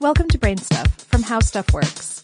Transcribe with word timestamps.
Welcome 0.00 0.28
to 0.28 0.38
Brain 0.38 0.58
Stuff 0.58 0.86
from 1.08 1.24
How 1.24 1.40
Stuff 1.40 1.72
Works. 1.72 2.22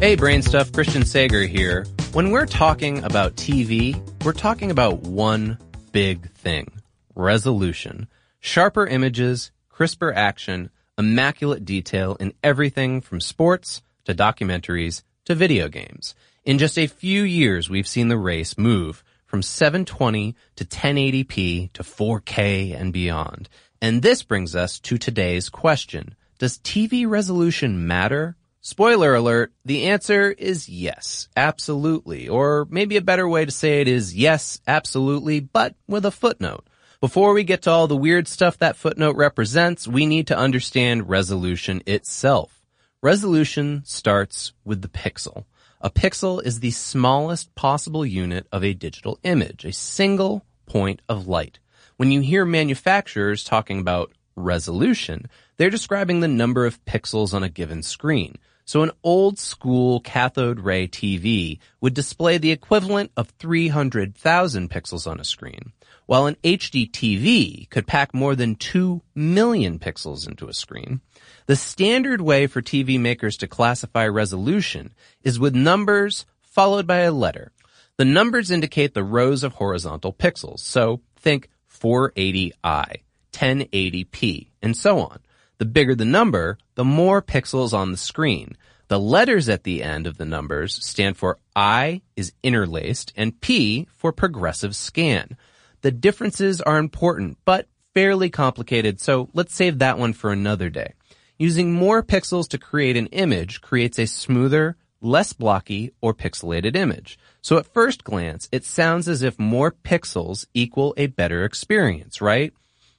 Hey, 0.00 0.16
Brain 0.16 0.42
Stuff, 0.42 0.72
Christian 0.72 1.04
Sager 1.04 1.42
here. 1.42 1.86
When 2.12 2.32
we're 2.32 2.46
talking 2.46 3.04
about 3.04 3.36
TV, 3.36 3.94
we're 4.24 4.32
talking 4.32 4.72
about 4.72 5.02
one 5.02 5.58
big 5.92 6.28
thing. 6.32 6.72
Resolution. 7.14 8.08
Sharper 8.40 8.84
images, 8.84 9.52
crisper 9.68 10.12
action, 10.12 10.70
immaculate 10.98 11.64
detail 11.64 12.16
in 12.18 12.32
everything 12.42 13.00
from 13.00 13.20
sports 13.20 13.80
to 14.06 14.12
documentaries 14.12 15.04
to 15.26 15.36
video 15.36 15.68
games. 15.68 16.16
In 16.44 16.58
just 16.58 16.78
a 16.78 16.88
few 16.88 17.22
years, 17.22 17.70
we've 17.70 17.86
seen 17.86 18.08
the 18.08 18.18
race 18.18 18.58
move 18.58 19.04
from 19.24 19.40
720 19.40 20.34
to 20.56 20.64
1080p 20.64 21.72
to 21.74 21.84
4K 21.84 22.74
and 22.74 22.92
beyond. 22.92 23.48
And 23.82 24.02
this 24.02 24.22
brings 24.22 24.54
us 24.54 24.78
to 24.80 24.98
today's 24.98 25.48
question. 25.48 26.14
Does 26.38 26.58
TV 26.58 27.08
resolution 27.08 27.86
matter? 27.86 28.36
Spoiler 28.60 29.14
alert, 29.14 29.52
the 29.64 29.86
answer 29.86 30.30
is 30.30 30.68
yes, 30.68 31.28
absolutely. 31.34 32.28
Or 32.28 32.66
maybe 32.68 32.98
a 32.98 33.02
better 33.02 33.26
way 33.26 33.46
to 33.46 33.50
say 33.50 33.80
it 33.80 33.88
is 33.88 34.14
yes, 34.14 34.60
absolutely, 34.66 35.40
but 35.40 35.74
with 35.88 36.04
a 36.04 36.10
footnote. 36.10 36.66
Before 37.00 37.32
we 37.32 37.42
get 37.44 37.62
to 37.62 37.70
all 37.70 37.86
the 37.86 37.96
weird 37.96 38.28
stuff 38.28 38.58
that 38.58 38.76
footnote 38.76 39.16
represents, 39.16 39.88
we 39.88 40.04
need 40.04 40.26
to 40.26 40.36
understand 40.36 41.08
resolution 41.08 41.82
itself. 41.86 42.62
Resolution 43.02 43.80
starts 43.86 44.52
with 44.62 44.82
the 44.82 44.88
pixel. 44.88 45.44
A 45.80 45.88
pixel 45.88 46.44
is 46.44 46.60
the 46.60 46.72
smallest 46.72 47.54
possible 47.54 48.04
unit 48.04 48.46
of 48.52 48.62
a 48.62 48.74
digital 48.74 49.18
image, 49.22 49.64
a 49.64 49.72
single 49.72 50.44
point 50.66 51.00
of 51.08 51.26
light. 51.26 51.58
When 52.00 52.12
you 52.12 52.22
hear 52.22 52.46
manufacturers 52.46 53.44
talking 53.44 53.78
about 53.78 54.14
resolution, 54.34 55.28
they're 55.58 55.68
describing 55.68 56.20
the 56.20 56.28
number 56.28 56.64
of 56.64 56.82
pixels 56.86 57.34
on 57.34 57.42
a 57.42 57.50
given 57.50 57.82
screen. 57.82 58.38
So 58.64 58.82
an 58.82 58.92
old 59.04 59.38
school 59.38 60.00
cathode 60.00 60.60
ray 60.60 60.88
TV 60.88 61.58
would 61.82 61.92
display 61.92 62.38
the 62.38 62.52
equivalent 62.52 63.12
of 63.18 63.28
300,000 63.38 64.70
pixels 64.70 65.06
on 65.06 65.20
a 65.20 65.24
screen, 65.24 65.72
while 66.06 66.24
an 66.24 66.38
HD 66.42 66.90
TV 66.90 67.68
could 67.68 67.86
pack 67.86 68.14
more 68.14 68.34
than 68.34 68.54
2 68.54 69.02
million 69.14 69.78
pixels 69.78 70.26
into 70.26 70.48
a 70.48 70.54
screen. 70.54 71.02
The 71.44 71.54
standard 71.54 72.22
way 72.22 72.46
for 72.46 72.62
TV 72.62 72.98
makers 72.98 73.36
to 73.36 73.46
classify 73.46 74.06
resolution 74.06 74.94
is 75.22 75.38
with 75.38 75.54
numbers 75.54 76.24
followed 76.40 76.86
by 76.86 77.00
a 77.00 77.12
letter. 77.12 77.52
The 77.98 78.06
numbers 78.06 78.50
indicate 78.50 78.94
the 78.94 79.04
rows 79.04 79.44
of 79.44 79.52
horizontal 79.52 80.14
pixels, 80.14 80.60
so 80.60 81.02
think 81.14 81.50
480i, 81.80 83.02
1080p, 83.32 84.48
and 84.62 84.76
so 84.76 85.00
on. 85.00 85.20
The 85.58 85.64
bigger 85.64 85.94
the 85.94 86.04
number, 86.04 86.58
the 86.74 86.84
more 86.84 87.20
pixels 87.20 87.72
on 87.74 87.90
the 87.90 87.96
screen. 87.96 88.56
The 88.88 88.98
letters 88.98 89.48
at 89.48 89.64
the 89.64 89.82
end 89.82 90.06
of 90.06 90.16
the 90.16 90.24
numbers 90.24 90.84
stand 90.84 91.16
for 91.16 91.38
I 91.54 92.02
is 92.16 92.32
interlaced 92.42 93.12
and 93.16 93.40
P 93.40 93.86
for 93.96 94.10
progressive 94.10 94.74
scan. 94.74 95.36
The 95.82 95.90
differences 95.90 96.60
are 96.60 96.78
important, 96.78 97.38
but 97.44 97.68
fairly 97.94 98.30
complicated, 98.30 99.00
so 99.00 99.28
let's 99.32 99.54
save 99.54 99.78
that 99.78 99.98
one 99.98 100.12
for 100.12 100.32
another 100.32 100.70
day. 100.70 100.94
Using 101.38 101.72
more 101.72 102.02
pixels 102.02 102.48
to 102.48 102.58
create 102.58 102.96
an 102.96 103.06
image 103.06 103.60
creates 103.60 103.98
a 103.98 104.06
smoother, 104.06 104.76
less 105.00 105.32
blocky, 105.32 105.92
or 106.00 106.14
pixelated 106.14 106.76
image. 106.76 107.18
So 107.42 107.58
at 107.58 107.72
first 107.72 108.04
glance, 108.04 108.48
it 108.52 108.64
sounds 108.64 109.08
as 109.08 109.22
if 109.22 109.38
more 109.38 109.72
pixels 109.72 110.46
equal 110.54 110.94
a 110.96 111.06
better 111.06 111.44
experience, 111.44 112.20
right? 112.20 112.52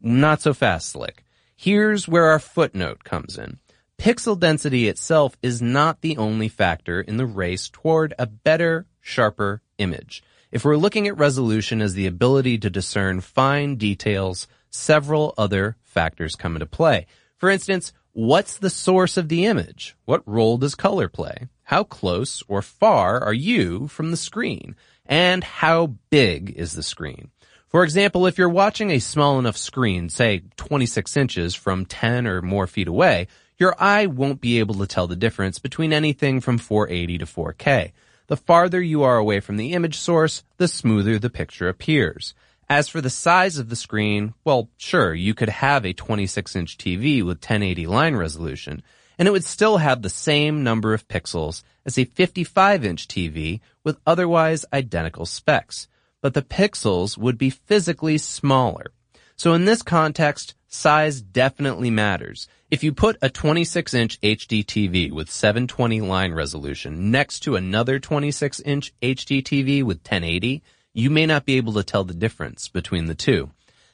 Not 0.00 0.42
so 0.42 0.54
fast, 0.54 0.88
Slick. 0.88 1.24
Here's 1.56 2.08
where 2.08 2.26
our 2.26 2.38
footnote 2.38 3.04
comes 3.04 3.38
in. 3.38 3.58
Pixel 3.98 4.38
density 4.38 4.88
itself 4.88 5.36
is 5.42 5.62
not 5.62 6.00
the 6.00 6.16
only 6.16 6.48
factor 6.48 7.00
in 7.00 7.18
the 7.18 7.26
race 7.26 7.68
toward 7.68 8.14
a 8.18 8.26
better, 8.26 8.86
sharper 9.00 9.62
image. 9.78 10.24
If 10.50 10.64
we're 10.64 10.76
looking 10.76 11.06
at 11.06 11.16
resolution 11.16 11.80
as 11.80 11.94
the 11.94 12.06
ability 12.06 12.58
to 12.58 12.70
discern 12.70 13.20
fine 13.20 13.76
details, 13.76 14.48
several 14.70 15.34
other 15.38 15.76
factors 15.84 16.34
come 16.34 16.56
into 16.56 16.66
play. 16.66 17.06
For 17.36 17.48
instance, 17.48 17.92
what's 18.12 18.58
the 18.58 18.70
source 18.70 19.16
of 19.16 19.28
the 19.28 19.46
image? 19.46 19.94
What 20.04 20.26
role 20.26 20.58
does 20.58 20.74
color 20.74 21.08
play? 21.08 21.48
How 21.72 21.84
close 21.84 22.42
or 22.48 22.60
far 22.60 23.18
are 23.24 23.32
you 23.32 23.88
from 23.88 24.10
the 24.10 24.18
screen? 24.18 24.76
And 25.06 25.42
how 25.42 25.94
big 26.10 26.50
is 26.50 26.74
the 26.74 26.82
screen? 26.82 27.30
For 27.66 27.82
example, 27.82 28.26
if 28.26 28.36
you're 28.36 28.50
watching 28.50 28.90
a 28.90 28.98
small 28.98 29.38
enough 29.38 29.56
screen, 29.56 30.10
say 30.10 30.42
26 30.58 31.16
inches 31.16 31.54
from 31.54 31.86
10 31.86 32.26
or 32.26 32.42
more 32.42 32.66
feet 32.66 32.88
away, 32.88 33.26
your 33.56 33.74
eye 33.78 34.04
won't 34.04 34.42
be 34.42 34.58
able 34.58 34.74
to 34.74 34.86
tell 34.86 35.06
the 35.06 35.16
difference 35.16 35.58
between 35.58 35.94
anything 35.94 36.42
from 36.42 36.58
480 36.58 37.16
to 37.16 37.24
4K. 37.24 37.92
The 38.26 38.36
farther 38.36 38.82
you 38.82 39.02
are 39.04 39.16
away 39.16 39.40
from 39.40 39.56
the 39.56 39.72
image 39.72 39.96
source, 39.96 40.44
the 40.58 40.68
smoother 40.68 41.18
the 41.18 41.30
picture 41.30 41.70
appears. 41.70 42.34
As 42.68 42.88
for 42.88 43.00
the 43.00 43.08
size 43.08 43.56
of 43.56 43.70
the 43.70 43.76
screen, 43.76 44.34
well, 44.44 44.68
sure, 44.76 45.14
you 45.14 45.32
could 45.32 45.48
have 45.48 45.86
a 45.86 45.94
26 45.94 46.54
inch 46.54 46.76
TV 46.76 47.20
with 47.22 47.38
1080 47.38 47.86
line 47.86 48.14
resolution, 48.14 48.82
and 49.18 49.28
it 49.28 49.30
would 49.30 49.44
still 49.44 49.78
have 49.78 50.02
the 50.02 50.10
same 50.10 50.62
number 50.62 50.94
of 50.94 51.08
pixels 51.08 51.62
as 51.84 51.98
a 51.98 52.04
55 52.04 52.84
inch 52.84 53.08
TV 53.08 53.60
with 53.84 53.98
otherwise 54.06 54.64
identical 54.72 55.26
specs. 55.26 55.88
But 56.20 56.34
the 56.34 56.42
pixels 56.42 57.18
would 57.18 57.36
be 57.36 57.50
physically 57.50 58.18
smaller. 58.18 58.92
So 59.36 59.54
in 59.54 59.64
this 59.64 59.82
context, 59.82 60.54
size 60.68 61.20
definitely 61.20 61.90
matters. 61.90 62.48
If 62.70 62.82
you 62.82 62.92
put 62.92 63.18
a 63.20 63.28
26 63.28 63.92
inch 63.92 64.20
HD 64.20 64.64
TV 64.64 65.12
with 65.12 65.30
720 65.30 66.00
line 66.00 66.32
resolution 66.32 67.10
next 67.10 67.40
to 67.40 67.56
another 67.56 67.98
26 67.98 68.60
inch 68.60 68.94
HD 69.02 69.42
TV 69.42 69.82
with 69.82 69.98
1080, 69.98 70.62
you 70.94 71.10
may 71.10 71.26
not 71.26 71.44
be 71.44 71.56
able 71.56 71.72
to 71.74 71.82
tell 71.82 72.04
the 72.04 72.14
difference 72.14 72.68
between 72.68 73.06
the 73.06 73.14
two. 73.14 73.50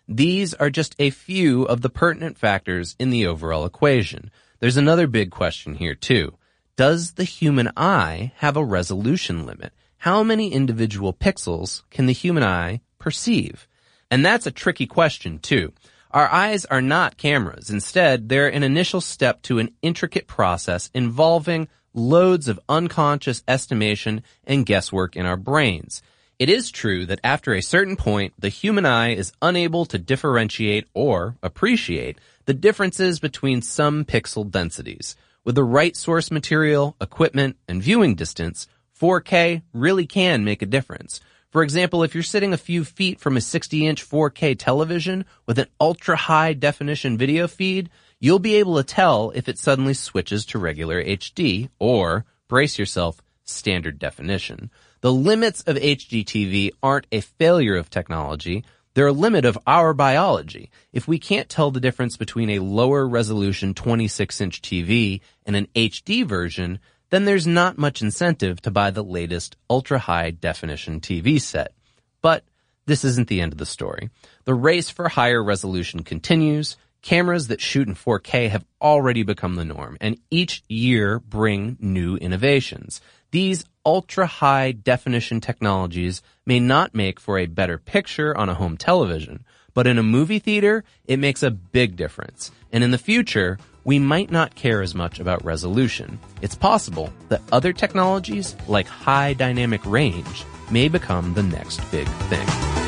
These 0.07 0.55
are 0.55 0.71
just 0.71 0.95
a 0.99 1.11
few 1.11 1.65
of 1.65 1.81
the 1.81 1.91
pertinent 1.91 2.39
factors 2.39 2.97
in 2.99 3.11
the 3.11 3.27
overall 3.27 3.67
equation. 3.67 4.31
There's 4.61 4.77
another 4.77 5.07
big 5.07 5.31
question 5.31 5.75
here 5.75 5.95
too. 5.95 6.37
Does 6.77 7.13
the 7.13 7.25
human 7.25 7.71
eye 7.77 8.33
have 8.37 8.57
a 8.57 8.65
resolution 8.65 9.47
limit? 9.47 9.73
How 9.99 10.23
many 10.23 10.53
individual 10.53 11.13
pixels 11.13 11.83
can 11.91 12.07
the 12.07 12.13
human 12.13 12.43
eye 12.43 12.81
perceive? 12.99 13.69
And 14.11 14.25
that's 14.25 14.47
a 14.47 14.53
tricky 14.53 14.87
question 14.87 15.39
too. 15.39 15.73
Our 16.11 16.29
eyes 16.29 16.65
are 16.65 16.81
not 16.81 17.19
cameras. 17.19 17.71
Instead, 17.71 18.29
they're 18.29 18.49
an 18.49 18.63
initial 18.63 19.01
step 19.01 19.43
to 19.43 19.59
an 19.59 19.71
intricate 19.83 20.27
process 20.27 20.91
involving 20.95 21.69
loads 21.95 22.49
of 22.49 22.61
unconscious 22.69 23.43
estimation 23.47 24.23
and 24.45 24.67
guesswork 24.67 25.17
in 25.17 25.27
our 25.27 25.37
brains. 25.37 26.03
It 26.39 26.49
is 26.49 26.71
true 26.71 27.05
that 27.07 27.19
after 27.25 27.53
a 27.53 27.61
certain 27.61 27.97
point, 27.97 28.33
the 28.39 28.49
human 28.49 28.87
eye 28.87 29.09
is 29.09 29.33
unable 29.43 29.85
to 29.87 29.99
differentiate 29.99 30.87
or 30.95 31.35
appreciate 31.43 32.19
the 32.45 32.55
differences 32.55 33.19
between 33.19 33.61
some 33.61 34.05
pixel 34.05 34.49
densities. 34.49 35.17
With 35.45 35.57
the 35.57 35.65
right 35.65 35.97
source 35.97 36.31
material, 36.31 36.95
equipment, 37.01 37.57
and 37.67 37.83
viewing 37.83 38.15
distance, 38.15 38.69
4K 39.01 39.63
really 39.73 40.07
can 40.07 40.45
make 40.45 40.63
a 40.63 40.67
difference. 40.67 41.21
For 41.51 41.65
example, 41.65 42.05
if 42.05 42.15
you're 42.15 42.23
sitting 42.23 42.53
a 42.53 42.59
few 42.59 42.85
feet 42.85 43.19
from 43.19 43.37
a 43.37 43.41
60 43.41 43.85
inch 43.85 44.09
4K 44.09 44.57
television 44.57 45.25
with 45.45 45.59
an 45.59 45.67
ultra 45.81 46.15
high 46.15 46.53
definition 46.53 47.19
video 47.19 47.49
feed, 47.49 47.91
you'll 48.21 48.39
be 48.39 48.57
able 48.57 48.77
to 48.77 48.85
tell 48.85 49.33
if 49.35 49.49
it 49.49 49.59
suddenly 49.59 49.95
switches 49.95 50.47
to 50.47 50.61
regular 50.61 51.03
HD 51.03 51.69
or, 51.81 52.27
brace 52.47 52.79
yourself, 52.79 53.21
standard 53.43 53.99
definition. 53.99 54.71
The 55.01 55.13
limits 55.13 55.63
of 55.63 55.77
HDTV 55.77 56.71
aren't 56.83 57.07
a 57.13 57.21
failure 57.21 57.77
of 57.77 57.91
technology. 57.91 58.65
They're 58.95 59.07
a 59.07 59.13
limit 59.13 59.45
of 59.45 59.59
our 59.67 59.95
biology. 59.95 60.71
If 60.93 61.07
we 61.07 61.19
can't 61.19 61.49
tell 61.49 61.71
the 61.71 61.81
difference 61.81 62.17
between 62.17 62.51
a 62.51 62.59
lower 62.59 63.07
resolution 63.07 63.75
26 63.75 64.41
inch 64.41 64.61
TV 64.61 65.21
and 65.47 65.55
an 65.55 65.69
HD 65.77 66.27
version, 66.27 66.81
then 67.11 67.25
there's 67.25 67.47
not 67.47 67.79
much 67.79 68.03
incentive 68.03 68.61
to 68.63 68.71
buy 68.71 68.91
the 68.91 69.05
latest 69.05 69.57
ultra 69.71 69.99
high 69.99 70.31
definition 70.31 71.01
TV 71.01 71.41
set. 71.41 71.73
But 72.21 72.45
this 72.87 73.05
isn't 73.05 73.29
the 73.29 73.41
end 73.41 73.53
of 73.53 73.59
the 73.59 73.67
story. 73.67 74.11
The 74.45 74.55
race 74.55 74.91
for 74.91 75.09
higher 75.09 75.43
resolution 75.43 76.03
continues. 76.03 76.77
Cameras 77.01 77.47
that 77.49 77.61
shoot 77.61 77.87
in 77.87 77.95
4K 77.95 78.51
have 78.51 78.65
already 78.83 79.23
become 79.23 79.55
the 79.55 79.65
norm, 79.65 79.97
and 80.01 80.19
each 80.31 80.65
year 80.69 81.21
bring 81.21 81.77
new 81.79 82.17
innovations. 82.17 83.01
These 83.31 83.65
ultra 83.85 84.27
high 84.27 84.73
definition 84.73 85.41
technologies 85.41 86.23
may 86.47 86.61
not 86.61 86.95
make 86.95 87.21
for 87.21 87.39
a 87.39 87.47
better 87.47 87.77
picture 87.77 88.35
on 88.37 88.49
a 88.49 88.55
home 88.55 88.79
television, 88.79 89.45
but 89.75 89.87
in 89.87 89.99
a 89.99 90.03
movie 90.03 90.39
theater, 90.39 90.83
it 91.07 91.19
makes 91.19 91.43
a 91.43 91.51
big 91.51 91.95
difference. 91.95 92.51
And 92.73 92.83
in 92.83 92.91
the 92.91 92.97
future, 92.97 93.59
we 93.85 93.99
might 93.99 94.31
not 94.31 94.55
care 94.55 94.81
as 94.81 94.95
much 94.95 95.21
about 95.21 95.45
resolution. 95.45 96.19
It's 96.41 96.55
possible 96.55 97.13
that 97.29 97.43
other 97.53 97.75
technologies, 97.75 98.57
like 98.67 98.87
high 98.87 99.35
dynamic 99.35 99.85
range, 99.85 100.45
may 100.71 100.89
become 100.89 101.35
the 101.35 101.43
next 101.43 101.79
big 101.91 102.09
thing. 102.31 102.88